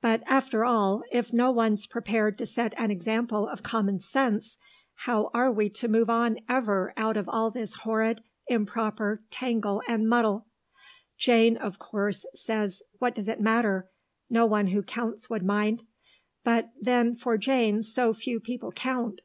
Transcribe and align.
But 0.00 0.22
after 0.26 0.64
all, 0.64 1.02
if 1.10 1.32
no 1.32 1.50
one's 1.50 1.84
prepared 1.88 2.38
to 2.38 2.46
set 2.46 2.74
an 2.78 2.92
example 2.92 3.48
of 3.48 3.64
common 3.64 3.98
sense, 3.98 4.56
how 5.08 5.32
are 5.34 5.50
we 5.50 5.68
to 5.70 5.88
move 5.88 6.08
on 6.08 6.38
ever 6.48 6.94
out 6.96 7.16
of 7.16 7.28
all 7.28 7.50
this 7.50 7.74
horrid, 7.82 8.22
improper 8.46 9.24
tangle 9.32 9.82
and 9.88 10.08
muddle? 10.08 10.46
Jane, 11.18 11.56
of 11.56 11.80
course, 11.80 12.24
says, 12.36 12.82
what 13.00 13.16
does 13.16 13.26
it 13.26 13.40
matter, 13.40 13.90
no 14.30 14.46
one 14.46 14.68
who 14.68 14.80
counts 14.80 15.28
would 15.28 15.42
mind; 15.44 15.82
but 16.44 16.70
then 16.80 17.16
for 17.16 17.36
Jane 17.36 17.82
so 17.82 18.14
few 18.14 18.38
people 18.38 18.70
count. 18.70 19.22